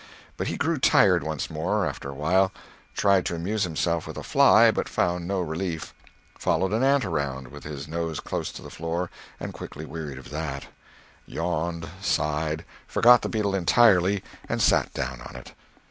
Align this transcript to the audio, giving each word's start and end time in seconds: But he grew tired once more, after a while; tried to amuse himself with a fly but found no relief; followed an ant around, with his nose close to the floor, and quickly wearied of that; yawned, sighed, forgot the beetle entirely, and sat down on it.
But 0.35 0.47
he 0.47 0.57
grew 0.57 0.79
tired 0.79 1.21
once 1.21 1.47
more, 1.51 1.85
after 1.85 2.09
a 2.09 2.15
while; 2.15 2.51
tried 2.95 3.23
to 3.27 3.35
amuse 3.35 3.65
himself 3.65 4.07
with 4.07 4.17
a 4.17 4.23
fly 4.23 4.71
but 4.71 4.89
found 4.89 5.27
no 5.27 5.39
relief; 5.41 5.93
followed 6.39 6.73
an 6.73 6.81
ant 6.81 7.05
around, 7.05 7.49
with 7.49 7.65
his 7.65 7.87
nose 7.87 8.19
close 8.19 8.51
to 8.53 8.63
the 8.63 8.71
floor, 8.71 9.11
and 9.39 9.53
quickly 9.53 9.85
wearied 9.85 10.17
of 10.17 10.31
that; 10.31 10.65
yawned, 11.27 11.87
sighed, 12.01 12.65
forgot 12.87 13.21
the 13.21 13.29
beetle 13.29 13.53
entirely, 13.53 14.23
and 14.49 14.59
sat 14.59 14.91
down 14.95 15.21
on 15.21 15.35
it. 15.35 15.53